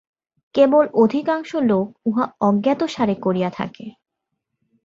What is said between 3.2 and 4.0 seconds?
করিয়া থাকে।